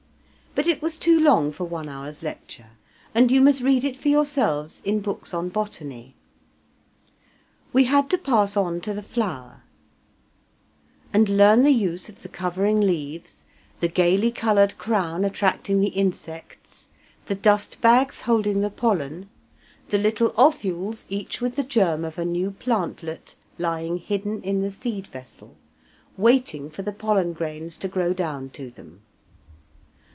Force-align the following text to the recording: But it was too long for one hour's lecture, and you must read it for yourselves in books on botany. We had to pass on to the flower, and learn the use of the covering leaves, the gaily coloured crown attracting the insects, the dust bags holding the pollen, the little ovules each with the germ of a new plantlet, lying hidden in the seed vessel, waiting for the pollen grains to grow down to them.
But 0.53 0.67
it 0.67 0.81
was 0.81 0.97
too 0.97 1.17
long 1.17 1.53
for 1.53 1.63
one 1.63 1.87
hour's 1.87 2.21
lecture, 2.21 2.71
and 3.15 3.31
you 3.31 3.39
must 3.39 3.61
read 3.61 3.85
it 3.85 3.95
for 3.95 4.09
yourselves 4.09 4.81
in 4.83 4.99
books 4.99 5.33
on 5.33 5.47
botany. 5.47 6.13
We 7.71 7.85
had 7.85 8.09
to 8.09 8.17
pass 8.17 8.57
on 8.57 8.81
to 8.81 8.93
the 8.93 9.01
flower, 9.01 9.63
and 11.13 11.29
learn 11.29 11.63
the 11.63 11.71
use 11.71 12.09
of 12.09 12.21
the 12.21 12.27
covering 12.27 12.81
leaves, 12.81 13.45
the 13.79 13.87
gaily 13.87 14.29
coloured 14.29 14.77
crown 14.77 15.23
attracting 15.23 15.79
the 15.79 15.87
insects, 15.87 16.87
the 17.27 17.35
dust 17.35 17.79
bags 17.79 18.19
holding 18.21 18.59
the 18.59 18.69
pollen, 18.69 19.29
the 19.87 19.97
little 19.97 20.33
ovules 20.35 21.05
each 21.07 21.39
with 21.39 21.55
the 21.55 21.63
germ 21.63 22.03
of 22.03 22.17
a 22.19 22.25
new 22.25 22.51
plantlet, 22.51 23.35
lying 23.57 23.97
hidden 23.99 24.41
in 24.43 24.61
the 24.61 24.69
seed 24.71 25.07
vessel, 25.07 25.55
waiting 26.17 26.69
for 26.69 26.81
the 26.81 26.91
pollen 26.93 27.31
grains 27.31 27.77
to 27.77 27.87
grow 27.87 28.11
down 28.11 28.49
to 28.49 28.69
them. 28.69 28.99